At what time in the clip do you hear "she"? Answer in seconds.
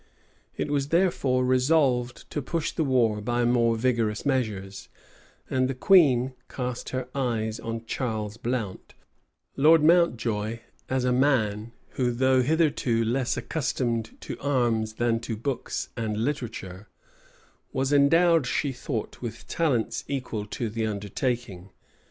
18.47-18.71